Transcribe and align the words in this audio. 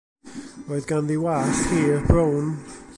Roedd 0.69 0.89
ganddi 0.93 1.17
wallt 1.27 1.63
hir 1.75 1.99
brown. 2.09 2.47